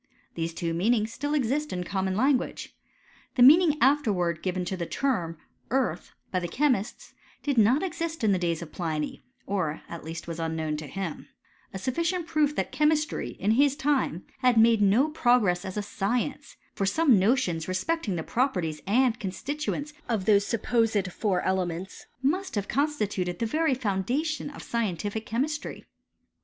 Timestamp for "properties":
18.23-18.81